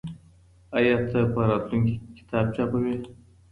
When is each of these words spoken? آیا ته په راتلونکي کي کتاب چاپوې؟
آیا 0.77 0.95
ته 1.09 1.19
په 1.33 1.39
راتلونکي 1.49 1.95
کي 2.01 2.09
کتاب 2.19 2.45
چاپوې؟ 2.55 2.95